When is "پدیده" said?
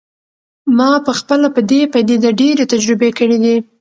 1.93-2.29